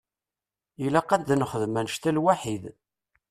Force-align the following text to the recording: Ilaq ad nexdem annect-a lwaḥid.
Ilaq 0.85 1.09
ad 1.15 1.29
nexdem 1.39 1.75
annect-a 1.79 2.11
lwaḥid. 2.15 2.63